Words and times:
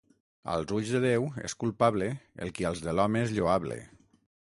Als 0.51 0.71
ulls 0.77 0.93
de 0.93 1.01
Déu 1.03 1.27
és 1.49 1.55
culpable 1.63 2.07
el 2.47 2.53
qui 2.57 2.67
als 2.71 2.81
de 2.87 2.95
l'home 3.01 3.23
és 3.27 3.35
lloable. 3.37 3.79